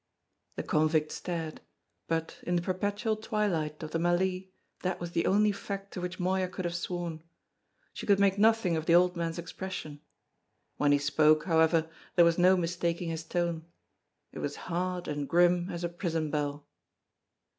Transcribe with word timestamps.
The 0.55 0.63
convict 0.63 1.11
stared; 1.11 1.61
but, 2.07 2.39
in 2.41 2.55
the 2.55 2.63
perpetual 2.63 3.15
twilight 3.15 3.83
of 3.83 3.91
the 3.91 3.99
mallee 3.99 4.51
that 4.81 4.99
was 4.99 5.11
the 5.11 5.27
only 5.27 5.51
fact 5.51 5.93
to 5.93 6.01
which 6.01 6.19
Moya 6.19 6.47
could 6.47 6.65
have 6.65 6.73
sworn. 6.73 7.21
She 7.93 8.07
could 8.07 8.19
make 8.19 8.39
nothing 8.39 8.75
of 8.75 8.87
the 8.87 8.95
old 8.95 9.15
man's 9.15 9.37
expression. 9.37 10.01
When 10.77 10.91
he 10.91 10.97
spoke, 10.97 11.43
however, 11.45 11.87
there 12.15 12.25
was 12.25 12.39
no 12.39 12.57
mistaking 12.57 13.09
his 13.09 13.23
tone. 13.23 13.65
It 14.31 14.39
was 14.39 14.55
hard 14.65 15.07
and 15.07 15.29
grim 15.29 15.69
as 15.69 15.83
a 15.83 15.89
prison 15.89 16.31
bell. 16.31 16.65